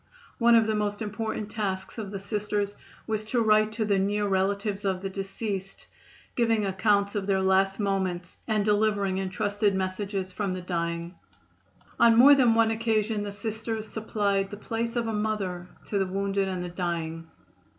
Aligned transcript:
One 0.39 0.55
of 0.55 0.65
the 0.65 0.73
most 0.73 0.99
important 1.03 1.51
tasks 1.51 1.99
of 1.99 2.09
the 2.09 2.17
Sisters 2.17 2.75
was 3.05 3.23
to 3.25 3.39
write 3.39 3.71
to 3.73 3.85
the 3.85 3.99
near 3.99 4.27
relatives 4.27 4.83
of 4.83 5.03
the 5.03 5.11
deceased, 5.11 5.85
giving 6.35 6.65
accounts 6.65 7.13
of 7.13 7.27
their 7.27 7.39
last 7.43 7.79
moments 7.79 8.39
and 8.47 8.65
delivering 8.65 9.19
entrusted 9.19 9.75
messages 9.75 10.31
from 10.31 10.53
the 10.53 10.61
dying. 10.63 11.13
On 11.99 12.17
more 12.17 12.33
than 12.33 12.55
one 12.55 12.71
occasion 12.71 13.21
the 13.21 13.31
Sisters 13.31 13.87
supplied 13.87 14.49
the 14.49 14.57
place 14.57 14.95
of 14.95 15.05
a 15.05 15.13
mother 15.13 15.67
to 15.85 15.99
the 15.99 16.07
wounded 16.07 16.47
and 16.47 16.63
the 16.63 16.69
dying. 16.69 17.27